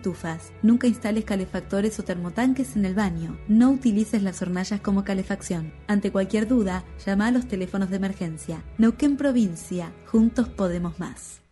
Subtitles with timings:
[0.00, 0.52] estufas.
[0.62, 3.38] Nunca instales calefactores o termotanques en el baño.
[3.48, 5.74] No utilices las hornallas como calefacción.
[5.86, 8.64] Ante cualquier duda, llama a los teléfonos de emergencia.
[8.78, 9.92] Neuquén Provincia.
[10.06, 11.42] Juntos podemos más.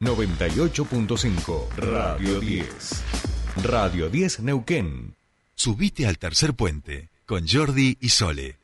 [0.00, 3.02] 98.5 Radio 10.
[3.62, 5.14] Radio 10 Neuquén.
[5.54, 8.61] Subite al tercer puente con Jordi y Sole.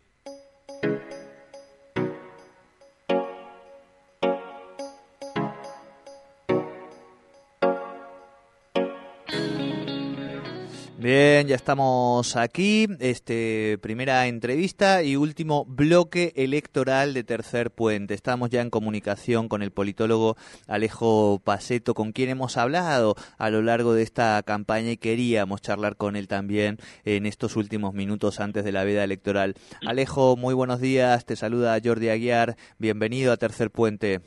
[11.01, 12.89] Bien, ya estamos aquí.
[12.99, 18.15] Este primera entrevista y último bloque electoral de Tercer Puente.
[18.15, 23.63] Estamos ya en comunicación con el politólogo Alejo Paceto, con quien hemos hablado a lo
[23.63, 28.65] largo de esta campaña y queríamos charlar con él también en estos últimos minutos antes
[28.65, 29.55] de la veda electoral.
[29.87, 31.25] Alejo, muy buenos días.
[31.25, 32.57] Te saluda Jordi Aguiar.
[32.79, 34.21] Bienvenido a Tercer Puente.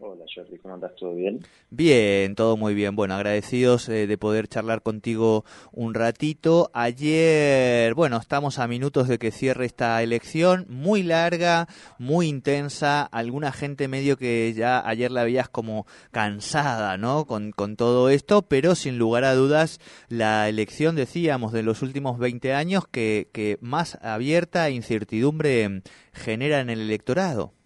[0.00, 0.94] Hola Jordi, ¿cómo andas?
[0.94, 1.40] ¿Todo bien?
[1.70, 2.94] Bien, todo muy bien.
[2.94, 6.70] Bueno, agradecidos eh, de poder charlar contigo un ratito.
[6.72, 11.66] Ayer, bueno, estamos a minutos de que cierre esta elección, muy larga,
[11.98, 13.02] muy intensa.
[13.02, 17.26] Alguna gente medio que ya ayer la veías como cansada, ¿no?
[17.26, 22.20] Con, con todo esto, pero sin lugar a dudas, la elección, decíamos, de los últimos
[22.20, 27.57] 20 años que, que más abierta e incertidumbre genera en el electorado.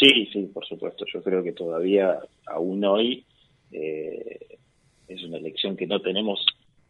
[0.00, 1.04] Sí, sí, por supuesto.
[1.12, 3.26] Yo creo que todavía, aún hoy,
[3.70, 4.58] eh,
[5.06, 6.44] es una elección que no tenemos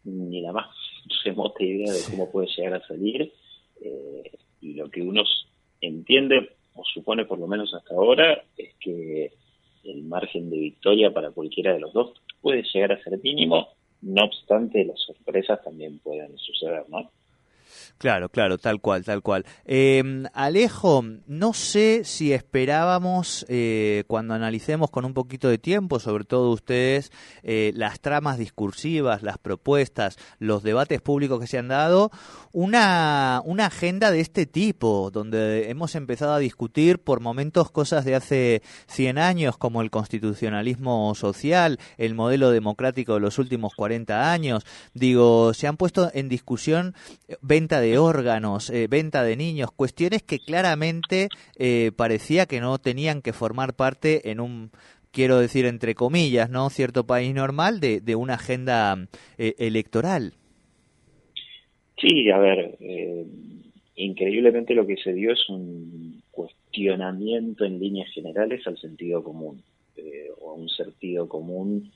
[0.05, 0.67] ni la más
[1.25, 3.33] remota idea de cómo puede llegar a salir.
[3.81, 5.23] Eh, y lo que uno
[5.81, 9.33] entiende, o supone por lo menos hasta ahora, es que
[9.83, 13.69] el margen de victoria para cualquiera de los dos puede llegar a ser mínimo,
[14.01, 17.11] no obstante las sorpresas también pueden suceder, ¿no?
[17.97, 19.45] Claro, claro, tal cual, tal cual.
[19.65, 26.23] Eh, Alejo, no sé si esperábamos, eh, cuando analicemos con un poquito de tiempo, sobre
[26.23, 27.11] todo ustedes,
[27.43, 32.11] eh, las tramas discursivas, las propuestas, los debates públicos que se han dado,
[32.53, 38.63] una, agenda de este tipo, donde hemos empezado a discutir por momentos cosas de hace
[38.87, 44.65] 100 años, como el constitucionalismo social, el modelo democrático de los últimos 40 años.
[44.93, 46.95] Digo, se han puesto en discusión
[47.41, 51.27] venta de órganos, eh, venta de niños, cuestiones que claramente
[51.57, 54.71] eh, parecía que no tenían que formar parte en un
[55.11, 56.69] quiero decir entre comillas, ¿no?
[56.69, 58.95] Cierto país normal de, de una agenda
[59.37, 60.33] eh, electoral.
[61.97, 62.77] Sí, a ver,
[63.95, 69.61] increíblemente lo que se dio es un cuestionamiento en líneas generales al sentido común,
[70.39, 71.91] o a un sentido común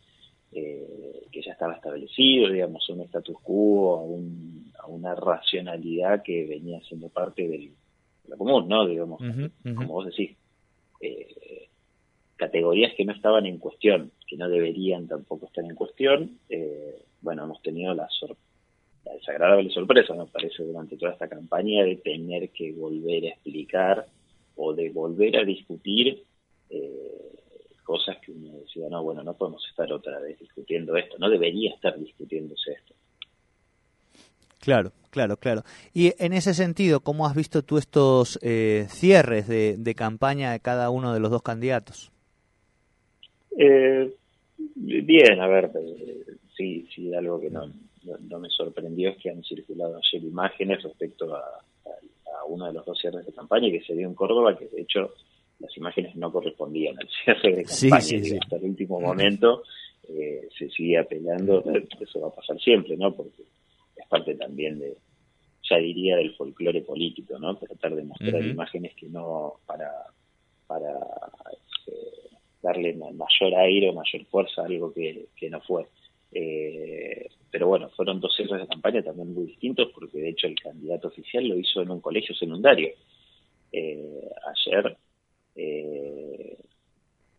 [0.58, 4.55] eh, que ya estaba establecido, digamos, un status quo, a, un,
[4.86, 7.72] a una racionalidad que venía siendo parte del,
[8.24, 8.88] de lo común, ¿no?
[8.88, 9.22] Digamos,
[9.76, 10.38] como vos decís,
[11.02, 11.70] eh,
[12.36, 16.40] categorías que no estaban en cuestión, que no deberían tampoco estar en cuestión.
[16.50, 18.08] Eh, bueno, hemos tenido la,
[19.06, 24.06] la desagradable sorpresa, me parece, durante toda esta campaña de tener que volver a explicar
[24.56, 26.24] o de volver a discutir
[26.70, 27.16] eh,
[27.84, 31.74] cosas que uno decía, no, bueno, no podemos estar otra vez discutiendo esto, no debería
[31.74, 32.96] estar discutiéndose esto.
[34.66, 35.62] Claro, claro, claro.
[35.94, 40.60] Y en ese sentido, ¿cómo has visto tú estos eh, cierres de, de, campaña de
[40.60, 42.12] cada uno de los dos candidatos?
[43.56, 44.12] Eh,
[44.74, 45.70] bien, a ver,
[46.58, 50.82] sí, sí, algo que no, no, no, me sorprendió es que han circulado ayer imágenes
[50.82, 54.16] respecto a, a, a uno de los dos cierres de campaña que se dio en
[54.16, 55.14] Córdoba, que de hecho
[55.60, 58.02] las imágenes no correspondían al cierre de campaña.
[58.02, 58.38] Sí, sí, sí.
[58.42, 59.62] Hasta el último momento
[60.10, 61.64] eh, se sigue apelando,
[62.00, 63.14] eso va a pasar siempre, ¿no?
[63.16, 63.44] Porque
[64.16, 64.96] parte también de,
[65.70, 67.56] ya diría, del folclore político, ¿no?
[67.56, 68.52] Tratar de mostrar uh -huh.
[68.52, 69.92] imágenes que no, para,
[70.68, 70.92] para
[71.88, 72.30] eh,
[72.62, 75.86] darle mayor aire o mayor fuerza a algo que, que no fue.
[76.32, 80.60] Eh, pero bueno, fueron dos cierres de campaña también muy distintos porque de hecho el
[80.60, 82.90] candidato oficial lo hizo en un colegio secundario.
[83.72, 84.98] Eh, ayer
[85.56, 86.58] eh,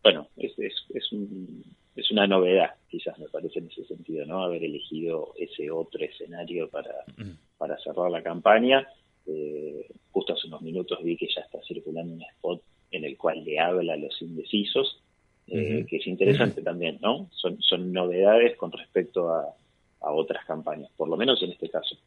[0.03, 1.63] bueno, es, es, es, un,
[1.97, 4.43] es, una novedad, quizás me parece en ese sentido, ¿no?
[4.43, 7.57] Haber elegido ese otro escenario para, mm.
[7.57, 8.87] para cerrar la campaña.
[9.25, 12.61] Eh, justo hace unos minutos vi que ya está circulando un spot
[12.91, 15.01] en el cual le habla a los indecisos,
[15.47, 17.29] eh, que es interesante también, ¿no?
[17.33, 19.53] Son, son novedades con respecto a,
[20.01, 21.97] a otras campañas, por lo menos en este caso.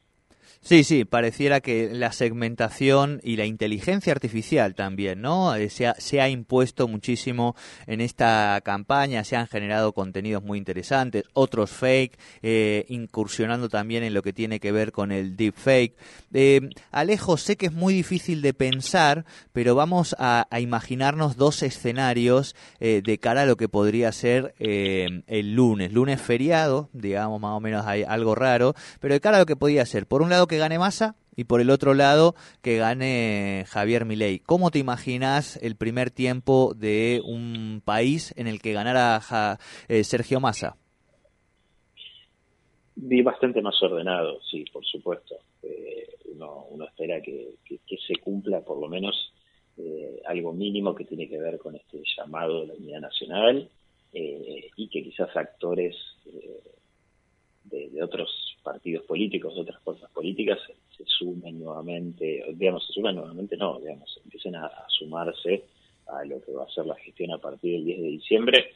[0.62, 5.54] Sí, sí, pareciera que la segmentación y la inteligencia artificial también, ¿no?
[5.54, 10.58] Eh, se, ha, se, ha, impuesto muchísimo en esta campaña, se han generado contenidos muy
[10.58, 15.96] interesantes, otros fake, eh, incursionando también en lo que tiene que ver con el deepfake.
[16.34, 16.60] Eh,
[16.90, 23.00] Alejo, sé que es muy difícil de pensar, pero vamos a, imaginarnos dos escenarios eh,
[23.02, 25.92] de cara a lo que podría ser el lunes.
[25.92, 29.56] Lunes feriado, digamos, más o menos hay algo raro, pero de cara a lo que
[29.56, 30.06] podría ser.
[30.06, 34.40] Por un lado, que gane Massa y por el otro lado que gane Javier Milei.
[34.40, 39.58] ¿Cómo te imaginas el primer tiempo de un país en el que ganara
[39.88, 40.76] eh, Sergio Massa?
[42.96, 45.36] Vi bastante más ordenado, sí, por supuesto.
[45.62, 47.54] Eh, uno, espera que,
[48.06, 49.32] se cumpla por lo menos
[49.78, 53.68] eh, algo mínimo que tiene que ver con este llamado de la unidad nacional
[54.12, 55.94] y que quizás actores
[57.70, 60.58] de, otros partidos políticos, de otras fuerzas políticas,
[60.96, 65.64] se sumen nuevamente, digamos, se sumen nuevamente, no, digamos, empiecen a, a, sumarse
[66.06, 68.70] a lo que va a ser la gestión a partir del 10 de diciembre.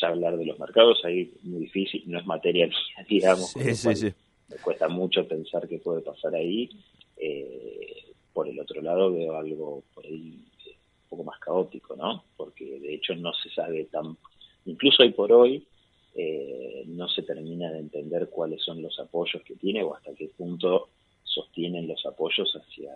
[0.00, 2.66] Ya hablar de los mercados ahí muy difícil, no es materia
[2.96, 4.12] mía, digamos, sí, sí, sí.
[4.48, 6.70] me cuesta mucho pensar qué puede pasar ahí.
[7.16, 12.24] Eh, por el otro lado veo algo por ahí un poco más caótico, ¿no?
[12.36, 14.16] Porque de hecho no se sabe tan,
[14.64, 15.66] incluso hoy por hoy,
[16.14, 16.51] eh,
[16.86, 20.88] no se termina de entender cuáles son los apoyos que tiene o hasta qué punto
[21.24, 22.92] sostienen los apoyos hacia,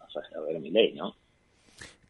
[0.00, 1.16] hacia Javier Milei, ¿no?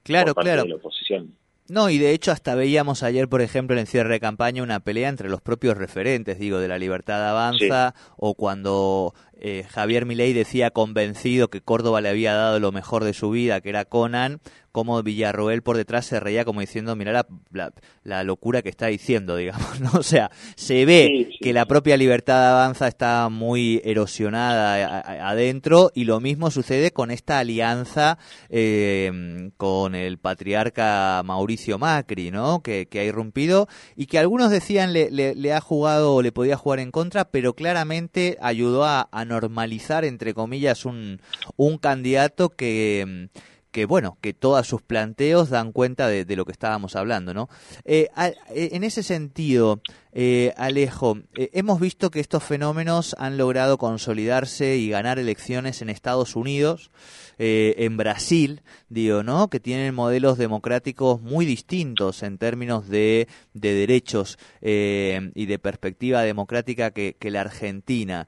[0.02, 0.62] Claro, Por parte claro.
[0.62, 1.36] De la oposición.
[1.68, 4.78] No, y de hecho hasta veíamos ayer, por ejemplo, en el cierre de campaña una
[4.78, 8.02] pelea entre los propios referentes, digo, de la Libertad Avanza, sí.
[8.16, 13.14] o cuando eh, Javier Milei decía convencido que Córdoba le había dado lo mejor de
[13.14, 14.40] su vida, que era Conan,
[14.76, 17.72] como Villarroel por detrás se reía como diciendo, mira la, la,
[18.04, 19.90] la, locura que está diciendo, digamos, ¿no?
[19.98, 25.00] O sea, se ve Sí, sí, que la propia Libertad Avanza está muy erosionada
[25.30, 28.18] adentro y lo mismo sucede con esta alianza
[28.50, 32.60] eh, con el patriarca Mauricio Macri, ¿no?
[32.62, 36.32] Que, que, ha irrumpido y que algunos decían le, le, le, ha jugado o le
[36.32, 41.22] podía jugar en contra, pero claramente ayudó a, a normalizar, entre comillas, un,
[41.56, 43.30] un candidato que
[43.76, 47.50] que bueno, que todos sus planteos dan cuenta de, lo que estábamos hablando, ¿no?
[47.84, 49.82] Eh, a, en ese sentido,
[50.14, 55.90] eh, Alejo, eh, hemos visto que estos fenómenos han logrado consolidarse y ganar elecciones en
[55.90, 56.90] Estados Unidos,
[57.36, 59.50] eh, en Brasil, digo, ¿no?
[59.50, 66.22] Que tienen modelos democráticos muy distintos en términos de, de derechos eh, y de perspectiva
[66.22, 68.26] democrática que, que la Argentina.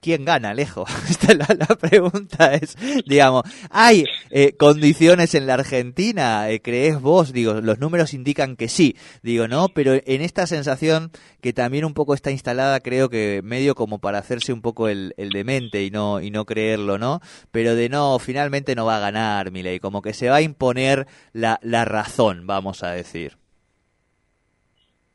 [0.00, 0.84] ¿Quién gana, Alejo?
[1.10, 2.76] Esta es la, la, pregunta es,
[3.06, 6.50] digamos, ¿hay eh, condiciones en la Argentina?
[6.50, 7.32] Eh, ¿Crees vos?
[7.32, 9.68] Digo, los números indican que sí, digo, ¿no?
[9.68, 11.10] Pero en esta sensación
[11.40, 15.14] que también un poco está instalada, creo que medio como para hacerse un poco el,
[15.16, 17.20] el demente y no, y no creerlo, ¿no?
[17.50, 21.06] Pero de no, finalmente no va a ganar, Milei, como que se va a imponer
[21.32, 23.43] la, la razón, vamos a decir.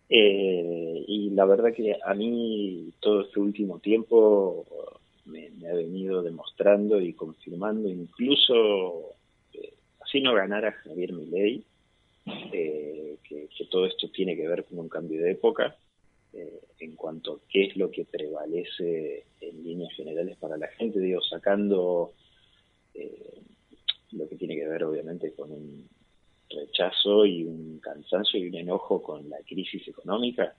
[0.10, 4.66] Eh, y la verdad que a mí todo este último tiempo
[5.26, 9.14] me, ha venido demostrando y confirmando, incluso
[9.54, 11.64] eh, así no ganara Javier Milei,
[12.52, 15.76] eh, que, que, todo esto tiene que ver con un cambio de época
[16.34, 21.00] eh, en cuanto a qué es lo que prevalece en líneas generales para la gente,
[21.00, 22.14] digo, sacando
[22.94, 23.42] eh,
[24.12, 25.90] lo que tiene que ver obviamente con un
[26.50, 30.56] rechazo y un cansancio y un enojo con la crisis económica,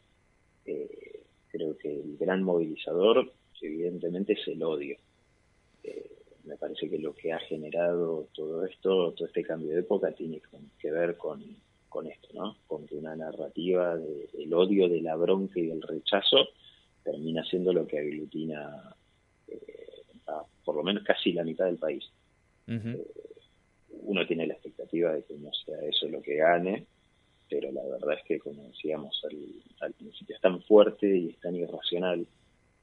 [0.65, 4.97] eh, creo que el gran movilizador evidentemente es el odio.
[5.83, 6.11] Eh,
[6.45, 10.41] me parece que lo que ha generado todo esto, todo este cambio de época tiene
[10.79, 11.45] que ver con,
[11.89, 12.57] con esto, ¿no?
[12.67, 16.49] Con que una narrativa del de, odio, de la bronca y del rechazo
[17.05, 18.95] termina siendo lo que aglutina
[19.49, 19.87] eh,
[20.27, 22.05] a por lo menos casi la mitad del país.
[22.67, 23.07] Uh -huh
[24.03, 26.87] uno tiene la expectativa de que no sea eso lo que gane,
[27.49, 29.39] pero la verdad es que, como decíamos al,
[29.81, 32.27] al principio, es tan fuerte y es tan irracional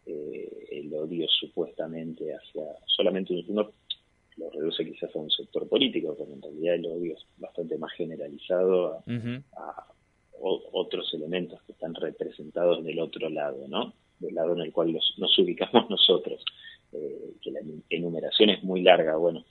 [0.06, 3.72] eh, el odio supuestamente hacia solamente uno
[4.38, 7.92] lo reduce quizás a un sector político, pero en realidad el odio es bastante más
[7.94, 9.44] generalizado a, uh -huh.
[9.54, 9.88] a
[10.40, 13.94] o, otros elementos que están representados del otro lado, ¿no?
[14.20, 16.44] Del lado en el cual los, nos ubicamos nosotros,
[16.94, 17.60] eh, que la
[17.90, 19.44] enumeración es muy larga, bueno,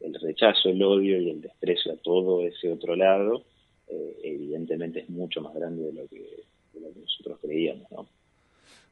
[0.00, 3.44] el rechazo, el odio y el desprecio a todo ese otro lado,
[3.88, 8.06] eh, evidentemente es mucho más grande de lo que, de lo que nosotros creíamos, ¿no?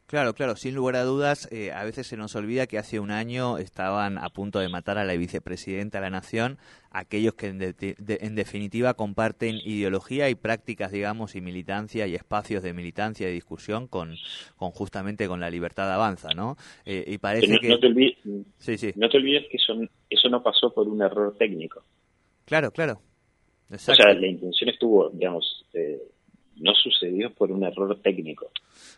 [0.08, 3.10] Claro, claro, sin lugar a dudas, eh, a veces se nos olvida que hace un
[3.10, 6.56] año estaban a punto de matar a la vicepresidenta de la Nación,
[6.90, 12.72] aquellos que en, en, definitiva comparten ideología y prácticas, digamos, y militancia y espacios de
[12.72, 14.14] militancia y discusión con,
[14.56, 16.56] con justamente con la libertad avanza, ¿no?
[16.86, 17.68] Eh, y parece que...
[17.68, 18.16] No te, olvides,
[18.56, 18.92] sí, sí.
[18.96, 19.74] no te olvides que eso,
[20.08, 21.84] eso no pasó por un error técnico.
[22.46, 23.02] Claro, claro.
[23.70, 26.00] O sea, la intención estuvo, digamos, eh,
[26.56, 28.50] no sucedió por un error técnico.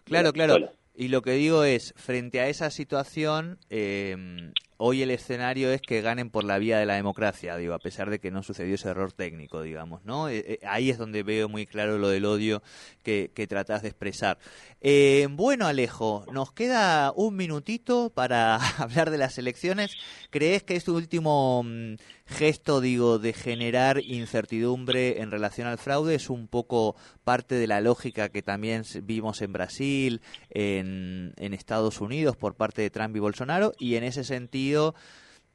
[0.05, 0.71] Claro, claro.
[0.95, 6.01] Y lo que digo es, frente a esa situación, eh, hoy el escenario es que
[6.01, 8.89] ganen por la vía de la democracia, digo, a pesar de que no sucedió ese
[8.89, 10.31] error técnico, digamos, ¿no?
[10.31, 12.63] Eh, eh, ahí es donde veo muy claro lo del odio
[13.03, 14.39] que, que tratás de expresar.
[14.81, 19.95] Eh, bueno, Alejo, nos queda un minutito para hablar de las elecciones.
[20.31, 26.31] ¿Crees que este último mm, gesto, digo, de generar incertidumbre en relación al fraude es
[26.31, 32.37] un poco parte de la lógica que también vimos en Brasil, en, en Estados Unidos
[32.37, 33.75] por parte de Trump y Bolsonaro?
[33.79, 34.70] Y en ese sentido,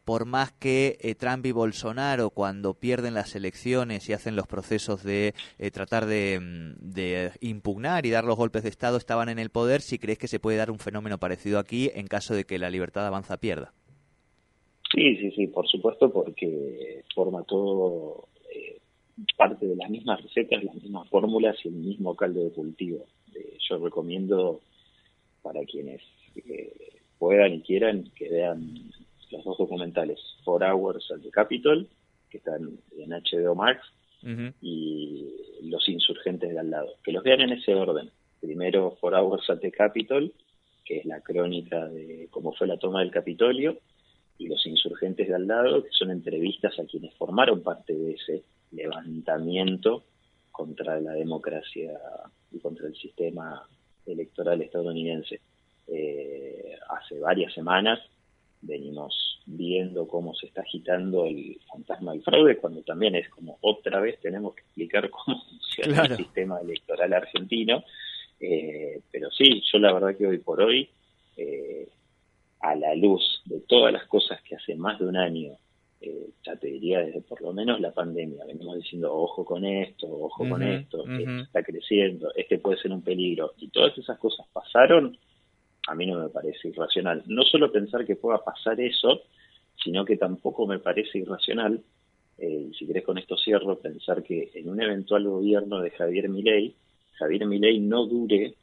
[0.05, 5.03] por más que eh, Trump y Bolsonaro cuando pierden las elecciones y hacen los procesos
[5.03, 9.50] de eh, tratar mm, de, impugnar y dar los golpes de Estado estaban en el
[9.50, 12.60] poder, si crees que se puede dar un fenómeno parecido aquí en caso de que
[12.60, 13.74] la libertad avanza pierda.
[14.93, 18.77] Sí, sí, sí, por supuesto, porque forma todo eh,
[19.36, 23.05] parte de las mismas recetas, las mismas fórmulas y el mismo caldo de cultivo.
[23.67, 24.62] yo recomiendo
[25.41, 26.01] para quienes
[27.17, 28.91] puedan y quieran que vean
[29.36, 31.88] los dos documentales, Four Hours at the Capitol,
[32.30, 33.82] que están en HBO Max,
[34.62, 36.96] y Los Insurgentes de al lado.
[37.04, 38.10] Que los vean en ese orden.
[38.42, 40.34] Primero Four Hours at the Capitol,
[40.84, 43.77] que es la crónica de cómo fue la toma del Capitolio,
[44.38, 48.44] y Los Insurgentes de al lado, que son entrevistas a quienes formaron parte de ese
[48.72, 50.04] levantamiento
[50.51, 51.92] contra la democracia
[52.51, 53.68] y contra el sistema
[54.06, 55.42] electoral estadounidense.
[55.88, 58.00] Eh, hace varias semanas
[58.65, 64.00] venimos viendo cómo se está agitando el fantasma del fraude, cuando también es como otra
[64.00, 67.84] vez tenemos que explicar cómo funciona el sistema electoral argentino.
[68.39, 70.89] Eh, pero sí, yo la verdad que hoy por hoy,
[71.38, 71.88] eh,
[72.60, 75.53] a la luz de todas las cosas que hace más de un año,
[76.01, 80.07] eh, ya te diría desde por lo menos la pandemia, venimos diciendo ojo con esto,
[80.07, 85.17] ojo con esto, está creciendo, este puede ser un peligro, y todas esas cosas pasaron
[85.88, 87.24] a mí no me parece irracional.
[87.27, 89.22] No solo pensar que pueda pasar eso,
[89.84, 91.84] sino que tampoco me parece irracional,
[92.38, 96.75] eh, si querés con esto cierro, pensar que en un eventual gobierno de Javier Milei,
[97.13, 98.56] Javier Milei no dure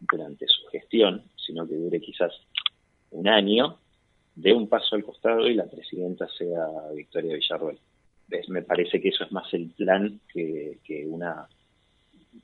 [0.00, 2.32] durante su gestión, sino que dure quizás
[3.10, 3.78] un año,
[4.34, 7.78] dé un paso al costado y la presidenta sea Victoria Villarroel.
[8.48, 11.48] Me parece que eso es más el plan que, que una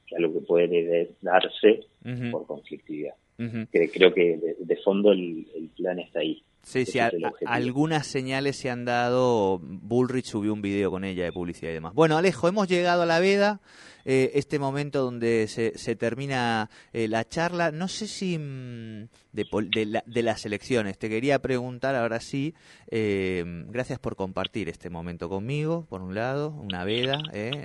[0.06, 1.87] que algo que puede darse
[2.30, 5.46] por conflictividad que creo que de, fondo el,
[5.76, 6.42] plan está ahí.
[6.62, 6.99] Sí, sí,
[7.45, 9.59] algunas señales se han dado.
[9.61, 11.92] Bullrich subió un video con ella de publicidad y demás.
[11.95, 13.61] Bueno, Alejo, hemos llegado a la veda.
[14.04, 17.71] Eh, este momento donde se, se termina eh, la charla.
[17.71, 22.54] No sé si mm, de, de, las elecciones, te quería preguntar ahora sí,
[22.90, 27.19] eh, gracias por compartir este momento conmigo, por un lado, una veda,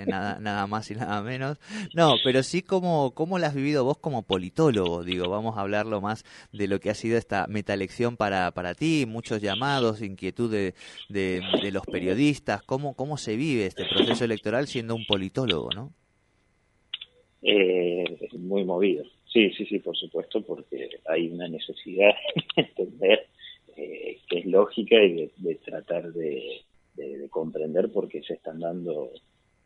[0.06, 1.58] nada, nada más y nada menos.
[1.94, 6.00] No, pero sí cómo, cómo la has vivido vos como politólogo, digo, vamos a hablarlo
[6.00, 10.74] más de lo que ha sido esta metalección para, para ti, muchos llamados, inquietud de,
[11.08, 15.92] de, los periodistas, cómo, cómo se vive este proceso electoral siendo un politólogo, ¿no?
[17.42, 19.04] eh, muy movido.
[19.32, 22.14] Sí, sí, sí, por supuesto, porque hay una necesidad
[22.56, 23.26] de entender
[23.76, 26.62] eh, que es lógica y de, tratar de,
[27.30, 29.12] comprender por qué se están dando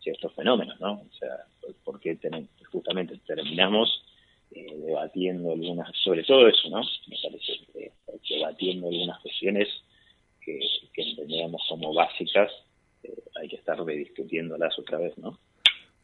[0.01, 0.95] ciertos fenómenos, ¿no?
[0.95, 1.47] O sea,
[1.85, 2.19] porque
[2.71, 4.05] justamente terminamos
[4.51, 6.83] eh, debatiendo algunas, sobre todo eso, ¿no?
[7.07, 7.53] Me parece
[8.61, 9.69] algunas cuestiones
[10.41, 10.59] que,
[10.93, 12.51] que entendíamos como básicas,
[13.03, 15.39] eh, hay que estar rediscutiéndolas otra vez, ¿no?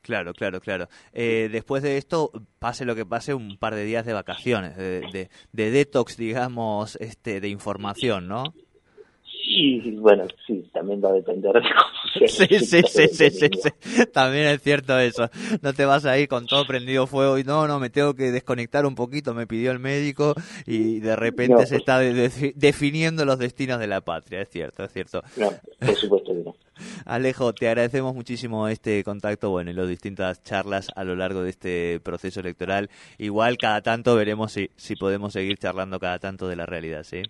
[0.02, 0.88] Claro, claro, claro.
[1.12, 5.28] Eh, después de esto, pase lo que pase, un par de días de vacaciones, de,
[5.52, 8.45] de, detox, digamos, este, de información, ¿no?
[9.45, 11.98] Sí, bueno, sí, también va a depender de cómo
[12.29, 15.29] Sí, sí, sí, sí, sí, también es cierto eso.
[15.63, 18.31] No te vas a ir con todo prendido fuego y no, no, me tengo que
[18.31, 20.35] desconectar un poquito, me pidió el médico
[20.67, 25.23] y de repente se está definiendo los destinos de la patria, es cierto, es cierto.
[25.37, 26.55] No, por supuesto que no.
[27.05, 31.51] Alejo, te agradecemos muchísimo este contacto, bueno, y las distintas charlas a lo largo de
[31.51, 32.91] este proceso electoral.
[33.19, 37.23] Igual cada tanto veremos si, si podemos seguir charlando cada tanto de la realidad, ¿sí?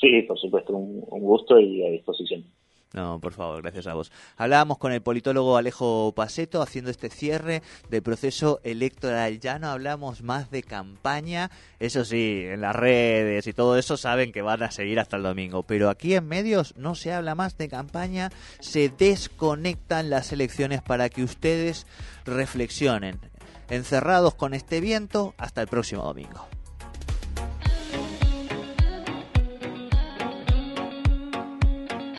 [0.00, 2.44] Sí, por supuesto, un, gusto y a disposición.
[2.92, 4.12] No, por favor, gracias a vos.
[4.36, 9.40] Hablábamos con el politólogo Alejo Paceto haciendo este cierre del proceso electoral.
[9.40, 11.50] Ya no hablamos más de campaña.
[11.78, 15.24] Eso sí, en las redes y todo eso saben que van a seguir hasta el
[15.24, 15.64] domingo.
[15.64, 18.30] Pero aquí en medios no se habla más de campaña.
[18.60, 21.86] Se desconectan las elecciones para que ustedes
[22.24, 23.20] reflexionen.
[23.68, 26.48] Encerrados con este viento hasta el próximo domingo.